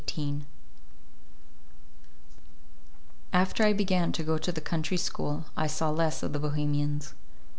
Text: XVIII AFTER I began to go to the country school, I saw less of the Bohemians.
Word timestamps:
XVIII 0.07 0.45
AFTER 3.31 3.63
I 3.65 3.73
began 3.73 4.11
to 4.13 4.23
go 4.23 4.39
to 4.39 4.51
the 4.51 4.59
country 4.59 4.97
school, 4.97 5.45
I 5.55 5.67
saw 5.67 5.91
less 5.91 6.23
of 6.23 6.33
the 6.33 6.39
Bohemians. 6.39 7.13